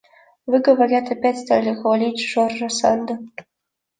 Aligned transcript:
Вы, 0.47 0.61
говорят, 0.61 1.11
опять 1.11 1.37
стали 1.37 1.75
хвалить 1.75 2.27
Жорж 2.27 2.63
Санда. 2.73 3.19